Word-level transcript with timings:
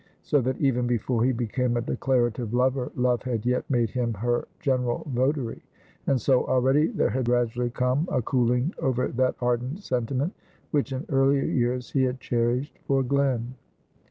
So 0.23 0.41
that 0.41 0.59
even 0.59 0.87
before 0.87 1.23
he 1.23 1.31
became 1.31 1.77
a 1.77 1.81
declarative 1.81 2.55
lover, 2.55 2.91
Love 2.95 3.21
had 3.21 3.45
yet 3.45 3.69
made 3.69 3.91
him 3.91 4.15
her 4.15 4.47
general 4.59 5.05
votary; 5.13 5.61
and 6.07 6.19
so 6.19 6.43
already 6.47 6.87
there 6.87 7.11
had 7.11 7.25
gradually 7.25 7.69
come 7.69 8.09
a 8.11 8.19
cooling 8.19 8.73
over 8.79 9.09
that 9.09 9.35
ardent 9.39 9.83
sentiment 9.83 10.33
which 10.71 10.91
in 10.91 11.05
earlier 11.09 11.45
years 11.45 11.91
he 11.91 12.01
had 12.01 12.19
cherished 12.19 12.79
for 12.87 13.03
Glen. 13.03 13.53